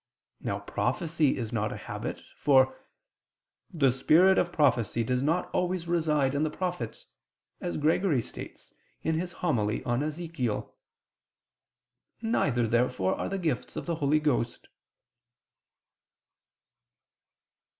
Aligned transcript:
Now 0.39 0.57
prophecy 0.57 1.37
is 1.37 1.53
not 1.53 1.71
a 1.71 1.77
habit: 1.77 2.23
for 2.35 2.75
"the 3.71 3.91
spirit 3.91 4.39
of 4.39 4.51
prophecy 4.51 5.03
does 5.03 5.21
not 5.21 5.51
always 5.51 5.87
reside 5.87 6.33
in 6.33 6.41
the 6.41 6.49
prophets," 6.49 7.05
as 7.59 7.77
Gregory 7.77 8.23
states 8.23 8.73
(Hom. 9.05 9.59
i 9.59 9.73
in 9.75 9.99
Ezechiel). 10.01 10.71
Neither, 12.19 12.65
therefore, 12.67 13.13
are 13.13 13.29
the 13.29 13.37
gifts 13.37 13.75
of 13.75 13.85
the 13.85 13.93
Holy 14.01 14.19
Ghost. 14.19 14.69